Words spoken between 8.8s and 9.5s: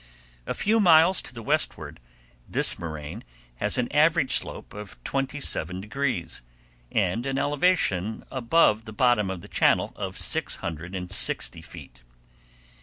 the bottom of the